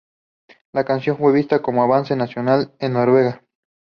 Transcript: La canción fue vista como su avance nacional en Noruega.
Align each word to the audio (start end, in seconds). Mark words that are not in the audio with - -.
La 0.73 0.83
canción 0.83 1.15
fue 1.15 1.31
vista 1.31 1.61
como 1.61 1.81
su 1.81 1.83
avance 1.83 2.15
nacional 2.15 2.73
en 2.79 2.93
Noruega. 2.93 3.43